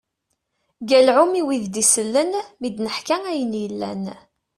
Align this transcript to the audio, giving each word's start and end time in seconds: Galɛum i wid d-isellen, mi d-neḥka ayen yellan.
Galɛum 0.89 1.33
i 1.41 1.43
wid 1.47 1.63
d-isellen, 1.73 2.31
mi 2.59 2.69
d-neḥka 2.69 3.17
ayen 3.31 3.53
yellan. 3.61 4.03